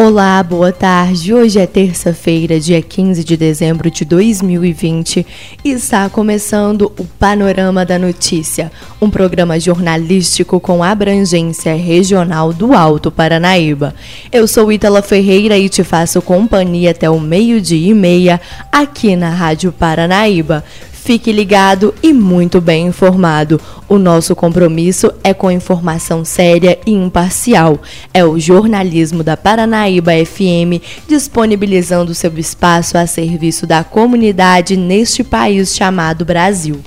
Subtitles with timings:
[0.00, 1.34] Olá, boa tarde.
[1.34, 5.26] Hoje é terça-feira, dia 15 de dezembro de 2020
[5.64, 8.70] e está começando o Panorama da Notícia,
[9.02, 13.92] um programa jornalístico com abrangência regional do Alto Paranaíba.
[14.30, 18.40] Eu sou Ítala Ferreira e te faço companhia até o meio-dia e meia
[18.70, 20.62] aqui na Rádio Paranaíba.
[21.08, 23.58] Fique ligado e muito bem informado.
[23.88, 27.80] O nosso compromisso é com informação séria e imparcial.
[28.12, 35.74] É o jornalismo da Paranaíba FM disponibilizando seu espaço a serviço da comunidade neste país
[35.74, 36.78] chamado Brasil.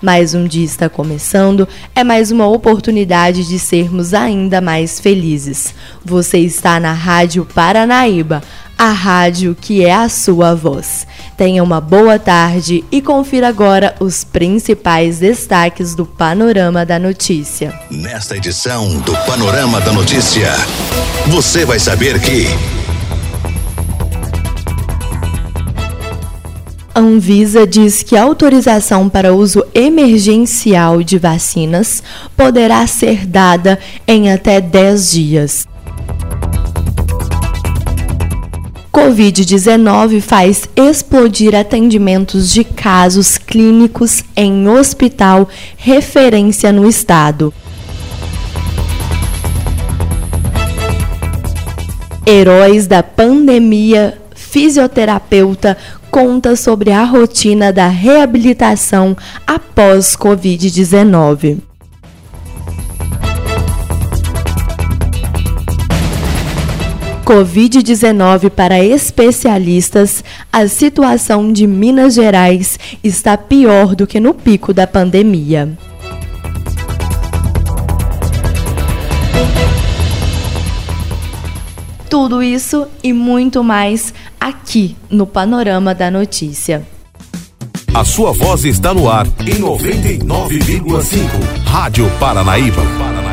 [0.00, 5.74] Mais um dia está começando, é mais uma oportunidade de sermos ainda mais felizes.
[6.02, 8.42] Você está na Rádio Paranaíba
[8.78, 11.06] a rádio que é a sua voz.
[11.36, 17.78] Tenha uma boa tarde e confira agora os principais destaques do Panorama da Notícia.
[17.90, 20.50] Nesta edição do Panorama da Notícia,
[21.26, 22.46] você vai saber que.
[26.94, 32.02] A Anvisa diz que a autorização para uso emergencial de vacinas
[32.34, 35.68] poderá ser dada em até 10 dias.
[38.96, 47.52] Covid-19 faz explodir atendimentos de casos clínicos em hospital referência no estado.
[52.26, 55.76] Heróis da pandemia, fisioterapeuta
[56.10, 59.14] conta sobre a rotina da reabilitação
[59.46, 61.58] após Covid-19.
[67.26, 74.86] Covid-19 para especialistas, a situação de Minas Gerais está pior do que no pico da
[74.86, 75.76] pandemia.
[82.08, 86.86] Tudo isso e muito mais aqui no Panorama da Notícia.
[87.92, 91.26] A sua voz está no ar em 99,5.
[91.64, 93.25] Rádio Paranaíba.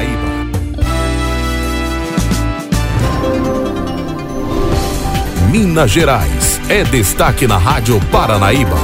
[5.53, 6.59] Minas Gerais.
[6.67, 8.75] É destaque na Rádio Paranaíba.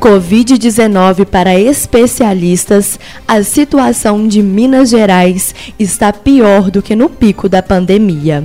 [0.00, 7.62] Covid-19 para especialistas, a situação de Minas Gerais está pior do que no pico da
[7.62, 8.42] pandemia.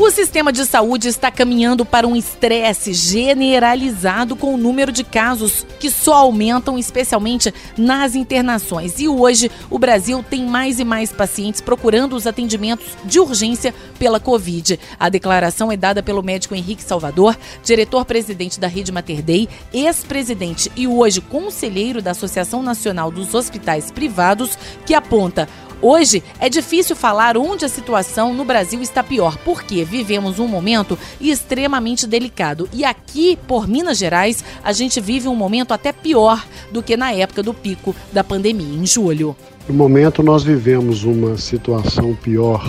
[0.00, 5.66] O sistema de saúde está caminhando para um estresse generalizado com o número de casos
[5.80, 9.00] que só aumentam, especialmente nas internações.
[9.00, 14.20] E hoje o Brasil tem mais e mais pacientes procurando os atendimentos de urgência pela
[14.20, 14.78] Covid.
[15.00, 20.86] A declaração é dada pelo médico Henrique Salvador, diretor-presidente da Rede Mater Dei, ex-presidente e
[20.86, 25.48] hoje conselheiro da Associação Nacional dos Hospitais Privados, que aponta
[25.80, 30.98] Hoje é difícil falar onde a situação no Brasil está pior, porque vivemos um momento
[31.20, 32.68] extremamente delicado.
[32.72, 37.12] E aqui, por Minas Gerais, a gente vive um momento até pior do que na
[37.12, 39.36] época do pico da pandemia, em julho.
[39.68, 42.64] No momento, nós vivemos uma situação pior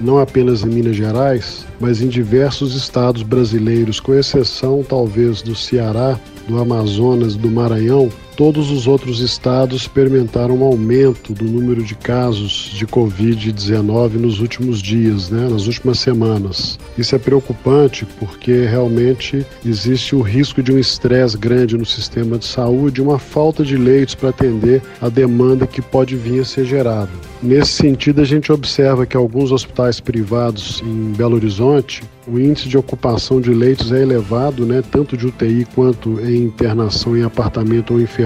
[0.00, 6.18] não apenas em Minas Gerais, mas em diversos estados brasileiros, com exceção talvez do Ceará,
[6.46, 12.70] do Amazonas, do Maranhão, todos os outros estados experimentaram um aumento do número de casos
[12.74, 16.78] de Covid-19 nos últimos dias, né, nas últimas semanas.
[16.98, 22.44] Isso é preocupante porque realmente existe o risco de um estresse grande no sistema de
[22.44, 27.10] saúde uma falta de leitos para atender a demanda que pode vir a ser gerada.
[27.42, 32.78] Nesse sentido, a gente observa que alguns hospitais privados em Belo Horizonte o índice de
[32.78, 38.00] ocupação de leitos é elevado, né, tanto de UTI quanto em internação em apartamento ou
[38.00, 38.23] enfermaria,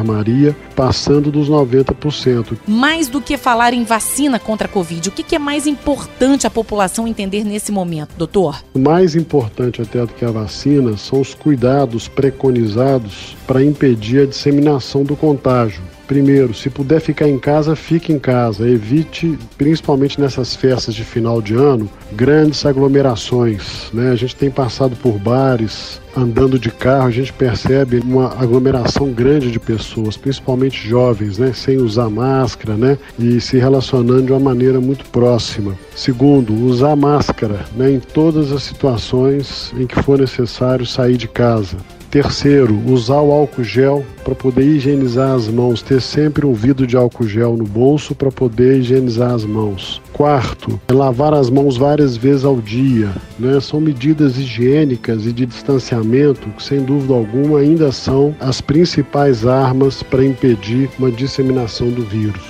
[0.75, 2.59] passando dos 90%.
[2.67, 6.51] Mais do que falar em vacina contra a Covid, o que é mais importante a
[6.51, 8.63] população entender nesse momento, doutor?
[8.75, 14.27] O mais importante até do que a vacina são os cuidados preconizados para impedir a
[14.27, 15.83] disseminação do contágio.
[16.09, 18.67] Primeiro, se puder ficar em casa, fique em casa.
[18.67, 23.91] Evite, principalmente nessas festas de final de ano, grandes aglomerações.
[23.93, 24.11] Né?
[24.11, 29.51] A gente tem passado por bares, andando de carro, a gente percebe uma aglomeração grande
[29.51, 31.53] de pessoas, principalmente jovens, né?
[31.53, 32.97] sem usar máscara né?
[33.19, 35.79] e se relacionando de uma maneira muito próxima.
[35.95, 37.91] Segundo, usar máscara né?
[37.91, 41.77] em todas as situações em que for necessário sair de casa.
[42.11, 46.97] Terceiro, usar o álcool gel para poder higienizar as mãos, ter sempre um vidro de
[46.97, 50.01] álcool gel no bolso para poder higienizar as mãos.
[50.15, 53.13] Quarto, é lavar as mãos várias vezes ao dia.
[53.39, 53.61] Né?
[53.61, 60.03] São medidas higiênicas e de distanciamento que, sem dúvida alguma, ainda são as principais armas
[60.03, 62.41] para impedir uma disseminação do vírus.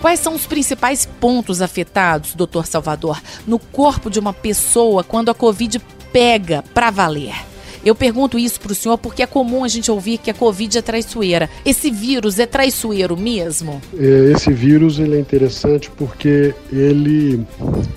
[0.00, 5.34] Quais são os principais pontos afetados, doutor Salvador, no corpo de uma pessoa quando a
[5.34, 5.78] Covid
[6.12, 7.51] pega para valer?
[7.84, 10.78] Eu pergunto isso para o senhor porque é comum a gente ouvir que a Covid
[10.78, 11.50] é traiçoeira.
[11.64, 13.80] Esse vírus é traiçoeiro mesmo?
[13.98, 17.44] É, esse vírus ele é interessante porque ele,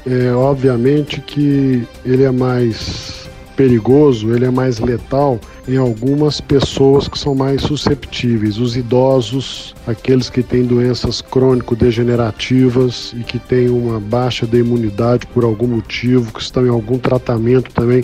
[0.06, 7.18] é, obviamente que ele é mais perigoso, ele é mais letal em algumas pessoas que
[7.18, 14.46] são mais susceptíveis, os idosos, aqueles que têm doenças crônico-degenerativas e que têm uma baixa
[14.46, 18.04] de imunidade por algum motivo, que estão em algum tratamento também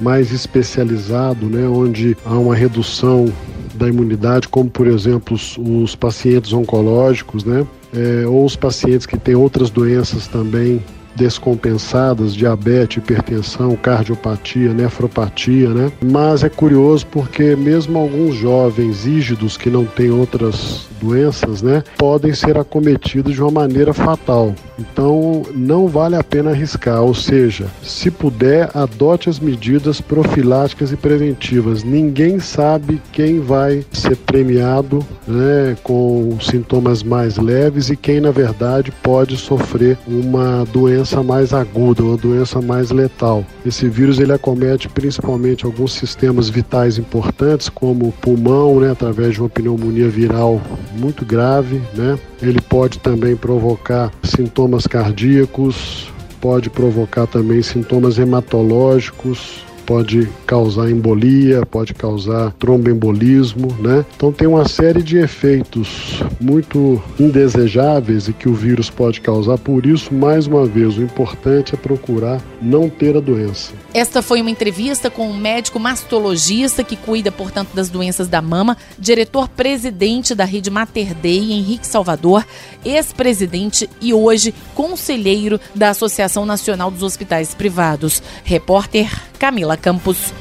[0.00, 3.32] mais especializado, né, onde há uma redução
[3.74, 9.18] da imunidade, como por exemplo os, os pacientes oncológicos, né, é, ou os pacientes que
[9.18, 10.82] têm outras doenças também
[11.18, 15.90] descompensadas, diabetes, hipertensão, cardiopatia, nefropatia, né?
[16.00, 22.34] Mas é curioso porque mesmo alguns jovens rígidos que não têm outras doenças, né, podem
[22.34, 24.54] ser acometidos de uma maneira fatal.
[24.78, 30.96] Então, não vale a pena arriscar, ou seja, se puder, adote as medidas profiláticas e
[30.96, 31.82] preventivas.
[31.82, 38.92] Ninguém sabe quem vai ser premiado, né, com sintomas mais leves e quem, na verdade,
[39.02, 43.44] pode sofrer uma doença mais aguda, uma doença mais letal.
[43.64, 49.40] Esse vírus ele acomete principalmente alguns sistemas vitais importantes, como o pulmão, né, através de
[49.40, 50.60] uma pneumonia viral
[50.92, 52.18] muito grave, né?
[52.40, 61.94] Ele pode também provocar sintomas cardíacos, pode provocar também sintomas hematológicos, pode causar embolia, pode
[61.94, 64.04] causar tromboembolismo, né?
[64.14, 69.56] Então tem uma série de efeitos muito indesejáveis e que o vírus pode causar.
[69.56, 73.72] Por isso, mais uma vez, o importante é procurar não ter a doença.
[73.94, 78.76] Esta foi uma entrevista com um médico mastologista que cuida, portanto, das doenças da mama,
[78.98, 82.44] diretor-presidente da rede Mater Dei, Henrique Salvador,
[82.84, 88.22] ex-presidente e hoje conselheiro da Associação Nacional dos Hospitais Privados.
[88.44, 89.08] Repórter
[89.38, 90.32] Camila Campos.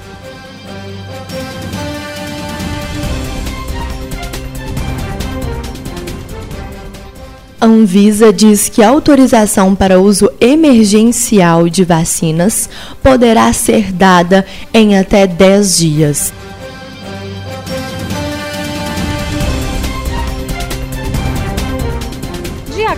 [7.59, 12.69] A Anvisa diz que a autorização para uso emergencial de vacinas
[13.01, 16.33] poderá ser dada em até 10 dias.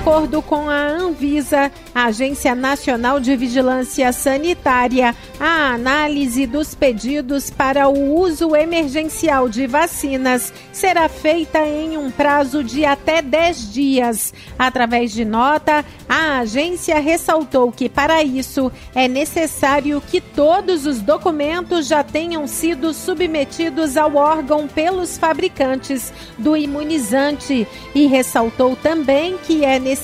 [0.10, 7.88] Acordo com a Anvisa, a Agência Nacional de Vigilância Sanitária, a análise dos pedidos para
[7.88, 14.34] o uso emergencial de vacinas será feita em um prazo de até 10 dias.
[14.58, 21.86] Através de nota, a agência ressaltou que, para isso, é necessário que todos os documentos
[21.86, 29.78] já tenham sido submetidos ao órgão pelos fabricantes do imunizante e ressaltou também que é
[29.78, 29.99] necessário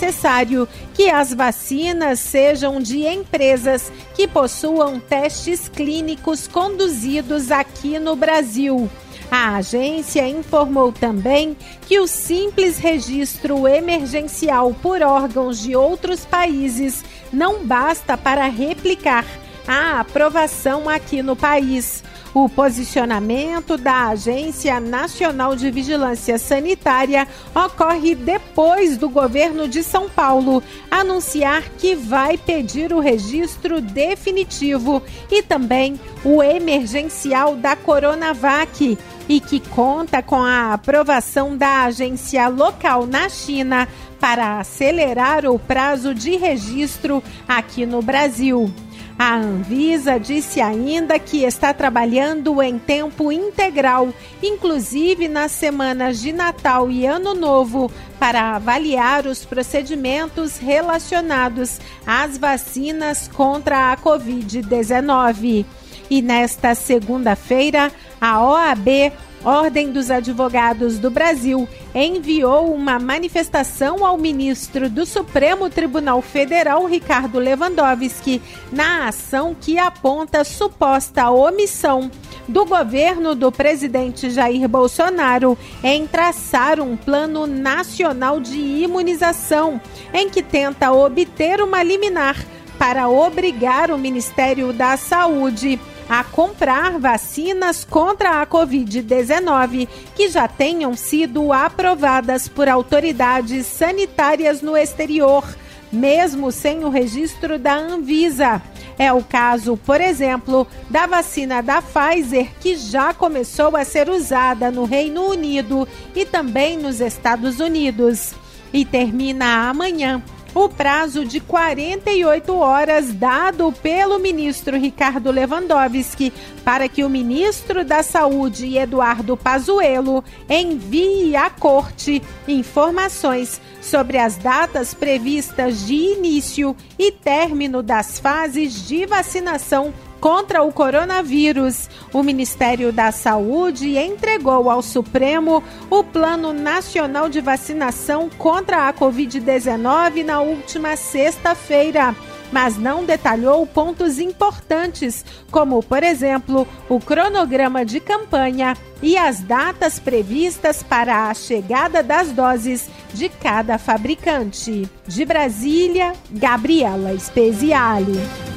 [0.94, 8.90] que as vacinas sejam de empresas que possuam testes clínicos conduzidos aqui no Brasil.
[9.32, 17.04] A agência informou também que o simples registro emergencial por órgãos de outros países
[17.34, 19.26] não basta para replicar
[19.68, 22.04] a aprovação aqui no país.
[22.36, 27.26] O posicionamento da Agência Nacional de Vigilância Sanitária
[27.56, 30.62] ocorre depois do governo de São Paulo
[30.92, 35.02] anunciar que vai pedir o registro definitivo
[35.32, 38.98] e também o emergencial da Coronavac
[39.30, 43.88] e que conta com a aprovação da agência local na China
[44.20, 48.70] para acelerar o prazo de registro aqui no Brasil.
[49.18, 56.92] A Anvisa disse ainda que está trabalhando em tempo integral, inclusive nas semanas de Natal
[56.92, 65.66] e Ano Novo, para avaliar os procedimentos relacionados às vacinas contra a Covid-19.
[66.10, 69.14] E nesta segunda-feira, a OAB
[69.46, 77.40] Ordem dos Advogados do Brasil enviou uma manifestação ao ministro do Supremo Tribunal Federal, Ricardo
[77.40, 82.12] Lewandowski, na ação que aponta suposta omissão
[82.48, 89.80] do governo do presidente Jair Bolsonaro em traçar um plano nacional de imunização,
[90.14, 92.36] em que tenta obter uma liminar
[92.78, 100.96] para obrigar o Ministério da Saúde a comprar vacinas contra a Covid-19 que já tenham
[100.96, 105.44] sido aprovadas por autoridades sanitárias no exterior,
[105.92, 108.62] mesmo sem o registro da Anvisa.
[108.98, 114.72] É o caso, por exemplo, da vacina da Pfizer, que já começou a ser usada
[114.72, 118.34] no Reino Unido e também nos Estados Unidos.
[118.72, 120.24] E termina amanhã
[120.56, 126.32] o prazo de 48 horas dado pelo ministro Ricardo Lewandowski
[126.64, 134.94] para que o ministro da Saúde, Eduardo Pazuello, envie à corte informações sobre as datas
[134.94, 139.94] previstas de início e término das fases de vacinação
[140.26, 141.88] contra o coronavírus.
[142.12, 150.26] O Ministério da Saúde entregou ao Supremo o Plano Nacional de Vacinação contra a Covid-19
[150.26, 152.16] na última sexta-feira
[152.52, 160.00] mas não detalhou pontos importantes, como, por exemplo, o cronograma de campanha e as datas
[160.00, 164.90] previstas para a chegada das doses de cada fabricante.
[165.06, 168.55] De Brasília, Gabriela Speziale.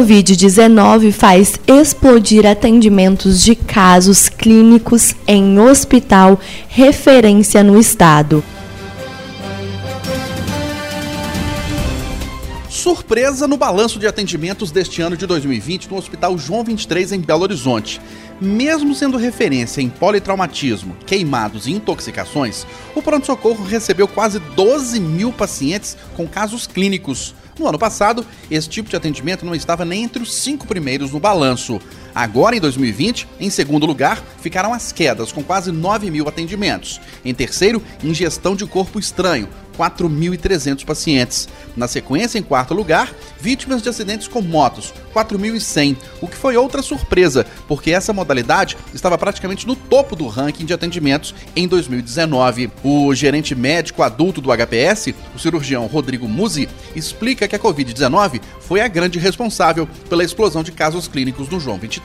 [0.00, 6.40] Covid-19 faz explodir atendimentos de casos clínicos em hospital
[6.70, 8.42] referência no estado.
[12.70, 17.42] Surpresa no balanço de atendimentos deste ano de 2020 no Hospital João 23 em Belo
[17.42, 18.00] Horizonte.
[18.40, 25.94] Mesmo sendo referência em politraumatismo, queimados e intoxicações, o pronto-socorro recebeu quase 12 mil pacientes
[26.16, 27.34] com casos clínicos.
[27.60, 31.20] No ano passado, esse tipo de atendimento não estava nem entre os cinco primeiros no
[31.20, 31.78] balanço.
[32.14, 37.00] Agora, em 2020, em segundo lugar, ficaram as quedas, com quase 9 mil atendimentos.
[37.24, 39.48] Em terceiro, ingestão de corpo estranho,
[39.80, 41.48] 4.300 pacientes.
[41.74, 46.82] Na sequência, em quarto lugar, vítimas de acidentes com motos, 4.100, o que foi outra
[46.82, 52.70] surpresa, porque essa modalidade estava praticamente no topo do ranking de atendimentos em 2019.
[52.84, 58.80] O gerente médico adulto do HPS, o cirurgião Rodrigo Musi, explica que a Covid-19 foi
[58.82, 61.99] a grande responsável pela explosão de casos clínicos no João 23.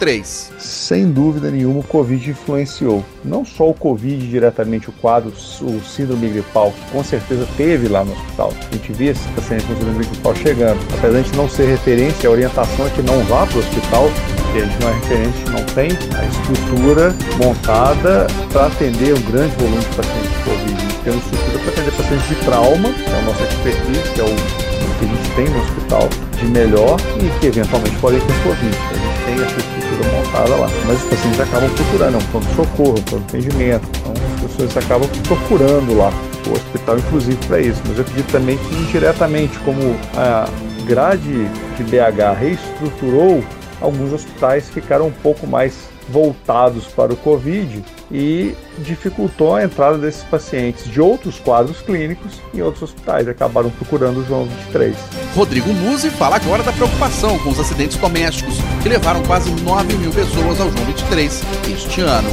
[0.60, 3.04] Sem dúvida nenhuma, o Covid influenciou.
[3.24, 8.04] Não só o Covid diretamente, o quadro, o síndrome gripal, que com certeza teve lá
[8.04, 8.54] no hospital.
[8.60, 10.80] A gente via esses pacientes com síndrome gripal chegando.
[10.98, 14.60] Apesar de não ser referência, a orientação é que não vá para o hospital, porque
[14.60, 19.80] a gente não é referência, não tem a estrutura montada para atender um grande volume
[19.80, 20.76] de pacientes com Covid.
[20.76, 24.12] A gente tem uma estrutura para atender pacientes de trauma, que é a nossa expertise,
[24.14, 28.20] que é o que a gente tem no hospital de melhor e que eventualmente podem
[28.20, 28.78] ter Covid.
[28.78, 30.68] A gente tem essa estrutura montada lá.
[30.86, 33.88] Mas os pacientes acabam procurando, é um pronto-socorro, um pronto-atendimento.
[34.00, 34.14] Então
[34.44, 36.12] as pessoas acabam procurando lá
[36.48, 37.82] o hospital, inclusive, para isso.
[37.88, 40.48] Mas eu acredito também que indiretamente, como a
[40.86, 41.46] grade
[41.78, 43.44] de BH reestruturou,
[43.82, 45.74] alguns hospitais ficaram um pouco mais
[46.10, 52.62] voltados para o Covid e dificultou a entrada desses pacientes de outros quadros clínicos em
[52.62, 53.28] outros hospitais.
[53.28, 54.96] Acabaram procurando o João 23.
[55.36, 60.12] Rodrigo Musi fala agora da preocupação com os acidentes domésticos, que levaram quase 9 mil
[60.12, 62.30] pessoas ao João 23 este ano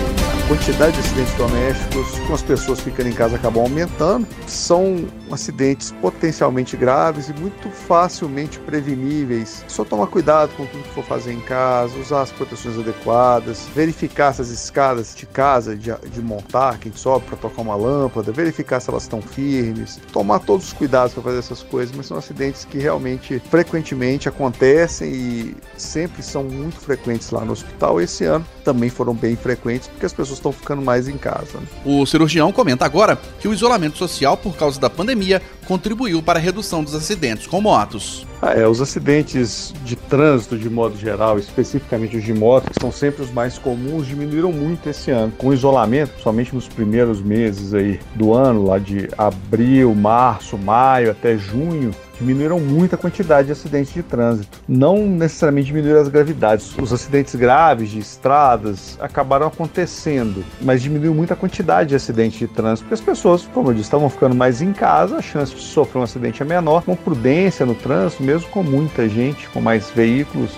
[0.52, 4.26] quantidade de acidentes domésticos com as pessoas ficando em casa acabam aumentando.
[4.46, 9.64] São acidentes potencialmente graves e muito facilmente preveníveis.
[9.66, 14.34] Só tomar cuidado com tudo que for fazer em casa, usar as proteções adequadas, verificar
[14.34, 18.80] se as escadas de casa de, de montar, quem sobe para tocar uma lâmpada, verificar
[18.80, 22.64] se elas estão firmes, tomar todos os cuidados para fazer essas coisas, mas são acidentes
[22.64, 28.00] que realmente frequentemente acontecem e sempre são muito frequentes lá no hospital.
[28.00, 31.58] Esse ano também foram bem frequentes porque as pessoas estão ficando mais em casa.
[31.84, 36.42] O cirurgião comenta agora que o isolamento social por causa da pandemia contribuiu para a
[36.42, 38.26] redução dos acidentes com motos.
[38.42, 42.92] Ah, é, os acidentes de trânsito, de modo geral, especificamente os de moto, que são
[42.92, 45.32] sempre os mais comuns, diminuíram muito esse ano.
[45.38, 51.10] Com o isolamento, somente nos primeiros meses aí do ano, lá de abril, março, maio
[51.10, 51.90] até junho,
[52.22, 54.60] diminuíram muito a quantidade de acidentes de trânsito.
[54.68, 56.72] Não necessariamente diminuíram as gravidades.
[56.78, 62.46] Os acidentes graves de estradas acabaram acontecendo, mas diminuiu muito a quantidade de acidentes de
[62.46, 65.60] trânsito, porque as pessoas, como eu disse, estavam ficando mais em casa, a chance de
[65.60, 66.82] sofrer um acidente é menor.
[66.82, 70.50] Com prudência no trânsito, mesmo com muita gente, com mais veículos,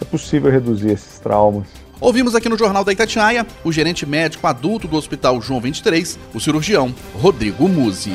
[0.00, 1.66] é possível reduzir esses traumas.
[2.00, 6.38] Ouvimos aqui no Jornal da Itatiaia o gerente médico adulto do Hospital João 23, o
[6.38, 8.14] cirurgião Rodrigo Musi.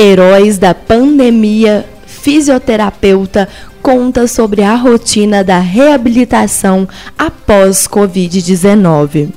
[0.00, 3.48] Heróis da Pandemia, fisioterapeuta,
[3.82, 6.86] conta sobre a rotina da reabilitação
[7.18, 9.32] após Covid-19.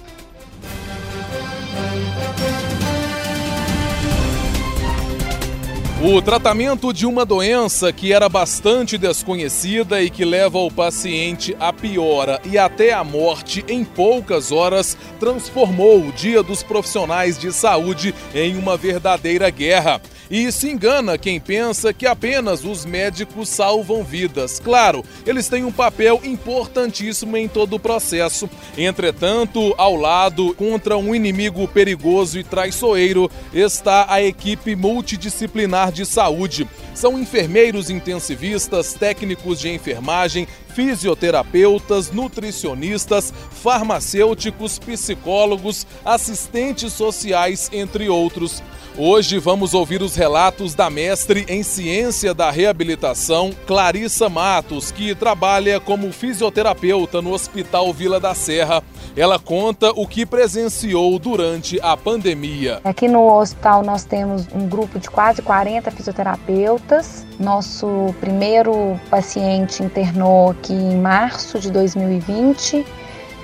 [6.04, 11.72] O tratamento de uma doença que era bastante desconhecida e que leva o paciente à
[11.72, 18.16] piora e até à morte em poucas horas transformou o Dia dos Profissionais de Saúde
[18.34, 20.02] em uma verdadeira guerra.
[20.32, 24.62] E se engana quem pensa que apenas os médicos salvam vidas.
[24.62, 28.50] Claro, eles têm um papel importantíssimo em todo o processo.
[28.78, 36.66] Entretanto, ao lado, contra um inimigo perigoso e traiçoeiro, está a equipe multidisciplinar de saúde.
[36.96, 48.64] São enfermeiros intensivistas, técnicos de enfermagem, fisioterapeutas, nutricionistas, farmacêuticos, psicólogos, assistentes sociais, entre outros.
[48.98, 55.80] Hoje vamos ouvir os relatos da mestre em ciência da reabilitação, Clarissa Matos, que trabalha
[55.80, 58.84] como fisioterapeuta no Hospital Vila da Serra.
[59.16, 62.82] Ela conta o que presenciou durante a pandemia.
[62.84, 67.26] Aqui no hospital nós temos um grupo de quase 40 fisioterapeutas.
[67.40, 72.86] Nosso primeiro paciente internou aqui em março de 2020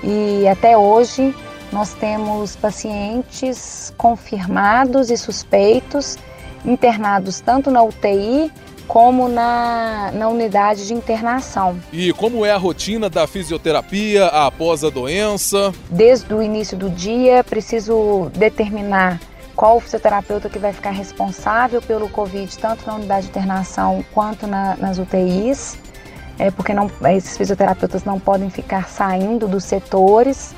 [0.04, 1.34] e até hoje
[1.72, 6.16] nós temos pacientes confirmados e suspeitos
[6.64, 8.50] internados tanto na UTI
[8.86, 11.78] como na, na unidade de internação.
[11.92, 15.72] E como é a rotina da fisioterapia após a doença?
[15.90, 19.20] Desde o início do dia, preciso determinar
[19.54, 24.46] qual o fisioterapeuta que vai ficar responsável pelo Covid, tanto na unidade de internação quanto
[24.46, 25.76] na, nas UTIs,
[26.38, 30.54] é, porque não, esses fisioterapeutas não podem ficar saindo dos setores.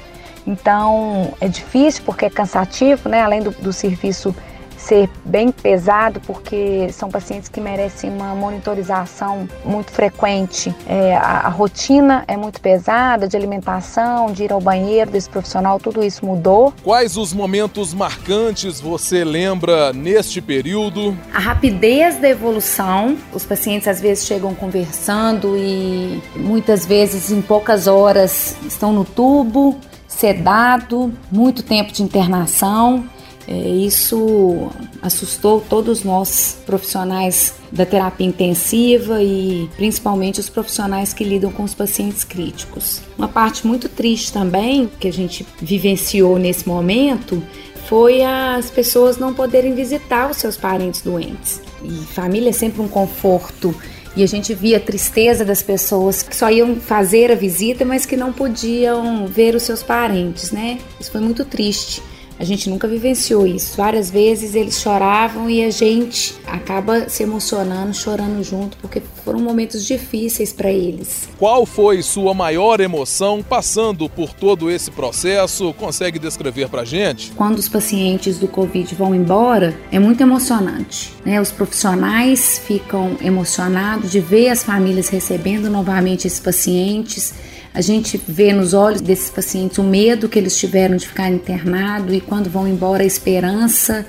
[0.51, 3.23] Então é difícil porque é cansativo, né?
[3.23, 4.35] Além do, do serviço
[4.81, 10.75] ser bem pesado, porque são pacientes que merecem uma monitorização muito frequente.
[10.87, 15.79] É, a, a, rotina é muito pesada de alimentação, de ir ao banheiro desse profissional,
[15.79, 16.73] tudo isso mudou.
[16.83, 21.17] Quais os momentos marcantes você lembra neste período?
[21.33, 23.17] A rapidez da evolução.
[23.33, 29.79] Os pacientes às vezes chegam conversando e muitas vezes em poucas horas estão no tubo
[30.21, 33.05] sedado, muito tempo de internação.
[33.49, 41.51] É, isso assustou todos nós profissionais da terapia intensiva e principalmente os profissionais que lidam
[41.51, 43.01] com os pacientes críticos.
[43.17, 47.43] Uma parte muito triste também que a gente vivenciou nesse momento
[47.89, 51.63] foi as pessoas não poderem visitar os seus parentes doentes.
[51.83, 53.75] E família é sempre um conforto
[54.17, 58.05] e a gente via a tristeza das pessoas que só iam fazer a visita, mas
[58.05, 60.79] que não podiam ver os seus parentes, né?
[60.99, 62.03] Isso foi muito triste.
[62.41, 63.77] A gente nunca vivenciou isso.
[63.77, 69.85] Várias vezes eles choravam e a gente acaba se emocionando, chorando junto, porque foram momentos
[69.85, 71.29] difíceis para eles.
[71.39, 75.75] Qual foi sua maior emoção passando por todo esse processo?
[75.75, 77.31] Consegue descrever para gente?
[77.33, 81.13] Quando os pacientes do Covid vão embora, é muito emocionante.
[81.27, 81.39] Né?
[81.39, 87.35] Os profissionais ficam emocionados de ver as famílias recebendo novamente esses pacientes
[87.73, 92.13] a gente vê nos olhos desses pacientes o medo que eles tiveram de ficar internado
[92.13, 94.07] e quando vão embora a esperança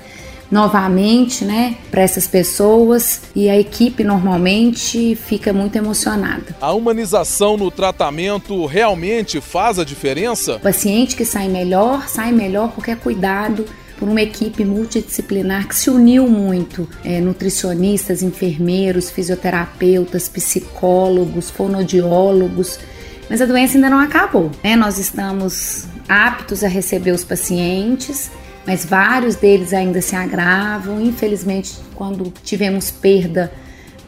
[0.50, 6.54] novamente, né, para essas pessoas e a equipe normalmente fica muito emocionada.
[6.60, 10.56] A humanização no tratamento realmente faz a diferença?
[10.56, 13.64] O paciente que sai melhor, sai melhor porque é cuidado
[13.98, 22.78] por uma equipe multidisciplinar que se uniu muito, é, nutricionistas, enfermeiros, fisioterapeutas, psicólogos, fonodiólogos,
[23.28, 24.50] mas a doença ainda não acabou.
[24.62, 24.76] Né?
[24.76, 28.30] Nós estamos aptos a receber os pacientes,
[28.66, 31.00] mas vários deles ainda se agravam.
[31.00, 33.52] Infelizmente, quando tivemos perda,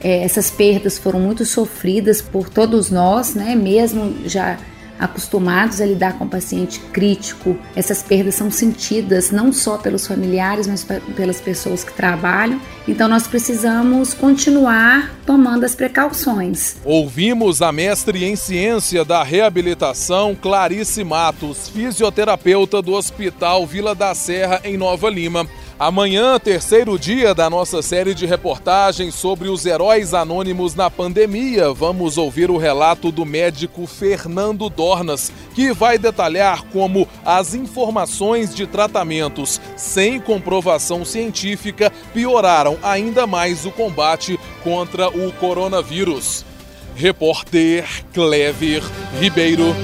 [0.00, 3.54] é, essas perdas foram muito sofridas por todos nós, né?
[3.54, 4.58] Mesmo já
[4.98, 10.66] acostumados a lidar com o paciente crítico, essas perdas são sentidas não só pelos familiares,
[10.66, 12.60] mas pelas pessoas que trabalham.
[12.86, 16.76] Então nós precisamos continuar tomando as precauções.
[16.84, 24.60] Ouvimos a mestre em ciência da reabilitação Clarice Matos, fisioterapeuta do Hospital Vila da Serra
[24.64, 25.46] em Nova Lima.
[25.78, 32.16] Amanhã, terceiro dia da nossa série de reportagens sobre os heróis anônimos na pandemia, vamos
[32.16, 39.60] ouvir o relato do médico Fernando Dornas, que vai detalhar como as informações de tratamentos
[39.76, 46.46] sem comprovação científica pioraram ainda mais o combate contra o coronavírus.
[46.94, 48.80] Repórter Clever
[49.18, 49.74] Ribeiro.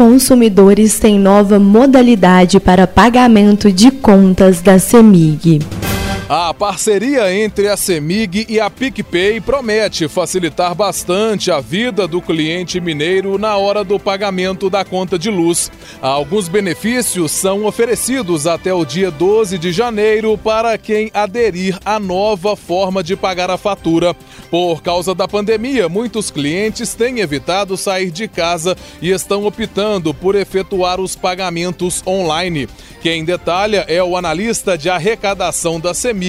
[0.00, 5.60] Consumidores têm nova modalidade para pagamento de contas da CEMIG.
[6.32, 12.80] A parceria entre a CEMIG e a PicPay promete facilitar bastante a vida do cliente
[12.80, 15.72] mineiro na hora do pagamento da conta de luz.
[16.00, 22.54] Alguns benefícios são oferecidos até o dia 12 de janeiro para quem aderir à nova
[22.54, 24.14] forma de pagar a fatura.
[24.48, 30.36] Por causa da pandemia, muitos clientes têm evitado sair de casa e estão optando por
[30.36, 32.68] efetuar os pagamentos online.
[33.02, 36.19] Quem detalha é o analista de arrecadação da CEMIG,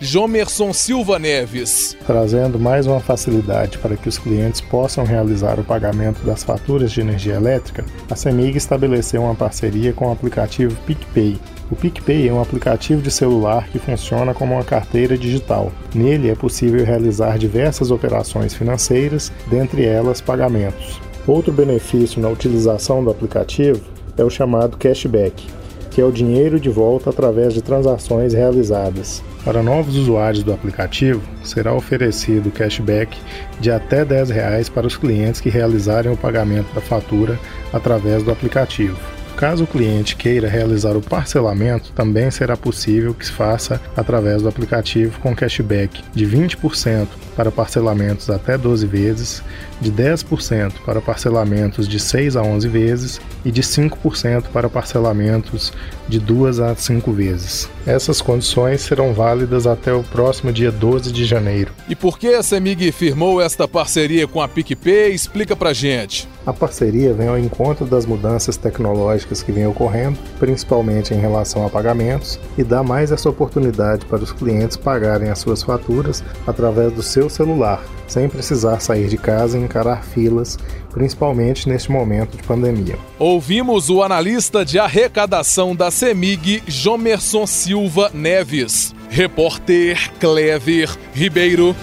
[0.00, 1.96] Jomerson Silva Neves.
[2.06, 7.00] Trazendo mais uma facilidade para que os clientes possam realizar o pagamento das faturas de
[7.00, 11.38] energia elétrica, a CEMIG estabeleceu uma parceria com o aplicativo PicPay,
[11.70, 15.72] o PicPay é um aplicativo de celular que funciona como uma carteira digital.
[15.94, 21.00] Nele é possível realizar diversas operações financeiras, dentre elas pagamentos.
[21.26, 23.80] Outro benefício na utilização do aplicativo
[24.16, 25.46] é o chamado cashback,
[25.94, 29.22] que é o dinheiro de volta através de transações realizadas.
[29.44, 33.16] Para novos usuários do aplicativo, será oferecido cashback
[33.60, 37.38] de até R$ 10 para os clientes que realizarem o pagamento da fatura
[37.72, 38.98] através do aplicativo.
[39.36, 44.48] Caso o cliente queira realizar o parcelamento, também será possível que se faça através do
[44.48, 49.42] aplicativo com cashback de 20% para parcelamentos até 12 vezes,
[49.80, 55.72] de 10% para parcelamentos de 6 a 11 vezes e de 5% para parcelamentos
[56.08, 57.68] de 2 a 5 vezes.
[57.86, 61.72] Essas condições serão válidas até o próximo dia 12 de janeiro.
[61.88, 65.12] E por que a Semig firmou esta parceria com a PicPay?
[65.12, 66.28] Explica pra gente.
[66.46, 71.70] A parceria vem ao encontro das mudanças tecnológicas que vêm ocorrendo, principalmente em relação a
[71.70, 77.02] pagamentos, e dá mais essa oportunidade para os clientes pagarem as suas faturas através do
[77.02, 80.58] seu celular, sem precisar sair de casa e encarar filas,
[80.94, 82.96] principalmente neste momento de pandemia.
[83.18, 88.94] Ouvimos o analista de arrecadação da CEMIG, Jomerson Silva Neves.
[89.10, 91.74] Repórter Clever Ribeiro.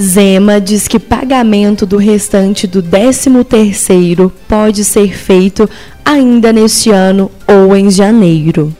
[0.00, 5.68] Zema diz que pagamento do restante do 13º pode ser feito
[6.08, 8.74] ainda neste ano ou em janeiro.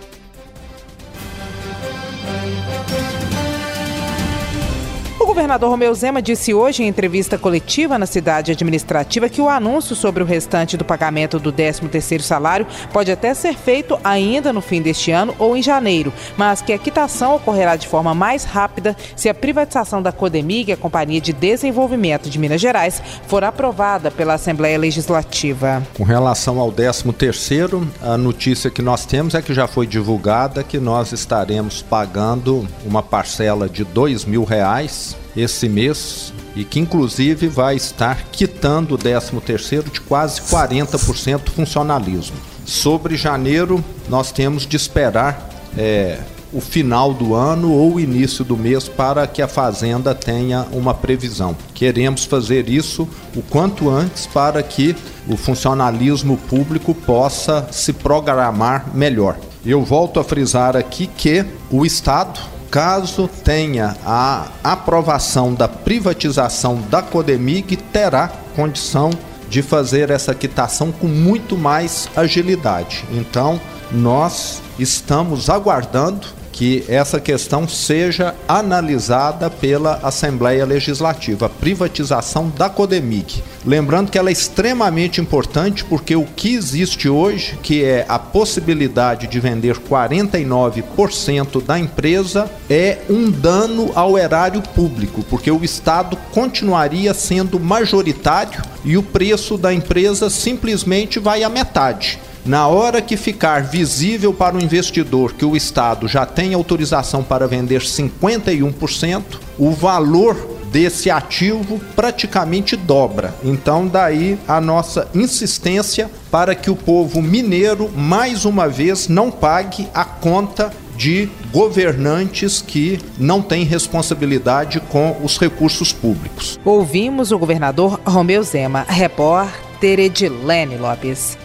[5.29, 10.23] Governador Romeu Zema disse hoje em entrevista coletiva na cidade administrativa que o anúncio sobre
[10.23, 15.11] o restante do pagamento do 13º salário pode até ser feito ainda no fim deste
[15.11, 19.35] ano ou em janeiro, mas que a quitação ocorrerá de forma mais rápida se a
[19.35, 25.83] privatização da Codemig, a Companhia de Desenvolvimento de Minas Gerais, for aprovada pela Assembleia Legislativa.
[25.95, 30.79] Com relação ao 13º, a notícia que nós temos é que já foi divulgada que
[30.79, 37.77] nós estaremos pagando uma parcela de dois mil reais esse mês e que inclusive vai
[37.77, 42.37] estar quitando o 13º de quase 40% funcionalismo.
[42.64, 46.18] Sobre janeiro, nós temos de esperar é,
[46.53, 50.94] o final do ano ou o início do mês para que a Fazenda tenha uma
[50.94, 51.57] previsão.
[51.74, 54.96] Queremos fazer isso o quanto antes para que
[55.29, 59.38] o funcionalismo público possa se programar melhor.
[59.64, 62.40] Eu volto a frisar aqui que o Estado
[62.71, 69.11] Caso tenha a aprovação da privatização da Codemig, terá condição
[69.49, 73.07] de fazer essa quitação com muito mais agilidade.
[73.11, 73.59] Então,
[73.91, 83.43] nós estamos aguardando que essa questão seja analisada pela Assembleia Legislativa, a privatização da Codemig.
[83.65, 89.27] Lembrando que ela é extremamente importante porque o que existe hoje, que é a possibilidade
[89.27, 97.13] de vender 49% da empresa, é um dano ao erário público, porque o Estado continuaria
[97.15, 102.19] sendo majoritário e o preço da empresa simplesmente vai à metade.
[102.49, 107.47] Na hora que ficar visível para o investidor que o Estado já tem autorização para
[107.47, 109.23] vender 51%,
[109.59, 110.35] o valor
[110.73, 113.35] desse ativo praticamente dobra.
[113.45, 119.87] Então, daí a nossa insistência para que o povo mineiro, mais uma vez, não pague
[119.93, 126.59] a conta de governantes que não têm responsabilidade com os recursos públicos.
[126.65, 131.37] Ouvimos o governador Romeu Zema, repórter Edilene Lopes.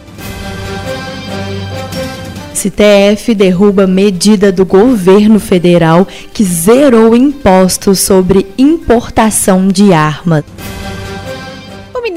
[2.54, 10.44] STF derruba medida do governo federal que zerou impostos sobre importação de armas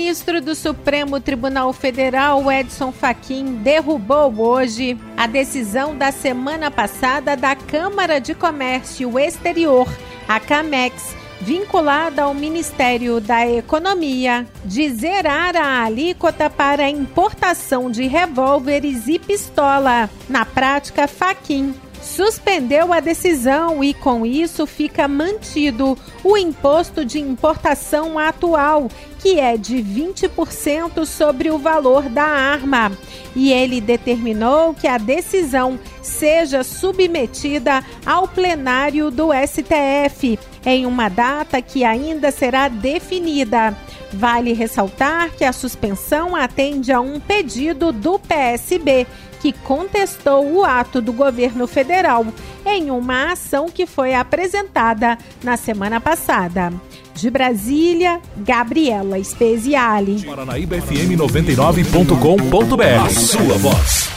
[0.08, 7.56] ministro do Supremo Tribunal Federal, Edson Fachin, derrubou hoje a decisão da semana passada da
[7.56, 9.86] Câmara de Comércio Exterior,
[10.26, 19.08] a CAMEX, vinculada ao Ministério da Economia, de zerar a alíquota para importação de revólveres
[19.08, 20.10] e pistola.
[20.30, 28.18] Na prática, Fachin suspendeu a decisão e, com isso, fica mantido o imposto de importação
[28.18, 28.88] atual,
[29.20, 32.92] que é de 20% sobre o valor da arma.
[33.36, 41.62] E ele determinou que a decisão seja submetida ao plenário do STF, em uma data
[41.62, 43.74] que ainda será definida.
[44.12, 49.08] Vale ressaltar que a suspensão atende a um pedido do PSB
[49.40, 52.26] que contestou o ato do governo federal
[52.66, 56.74] em uma ação que foi apresentada na semana passada.
[57.16, 60.22] De Brasília, Gabriela Speziale.
[60.26, 63.06] Paranaíba FM 99.com.br.
[63.06, 64.17] A sua voz.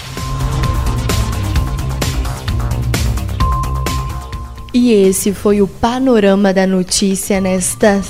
[4.73, 8.01] E esse foi o panorama da notícia nesta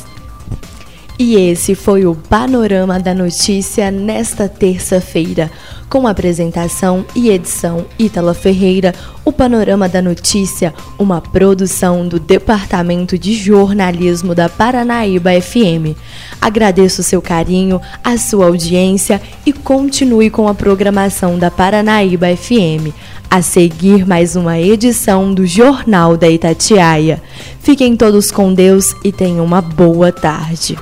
[1.22, 5.50] e esse foi o panorama da notícia nesta terça-feira.
[5.90, 13.34] Com apresentação e edição Ítala Ferreira, o Panorama da Notícia, uma produção do Departamento de
[13.34, 15.98] Jornalismo da Paranaíba FM.
[16.40, 22.94] Agradeço o seu carinho, a sua audiência e continue com a programação da Paranaíba FM.
[23.28, 27.20] A seguir, mais uma edição do Jornal da Itatiaia.
[27.60, 30.78] Fiquem todos com Deus e tenham uma boa tarde.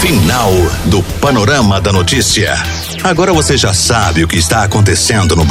[0.00, 0.52] Final
[0.84, 2.54] do Panorama da Notícia.
[3.02, 5.44] Agora você já sabe o que está acontecendo no